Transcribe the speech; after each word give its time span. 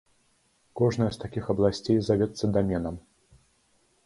Кожная 0.79 1.09
з 1.17 1.21
такіх 1.23 1.51
абласцей 1.55 1.97
завецца 2.09 2.45
даменам. 2.57 2.95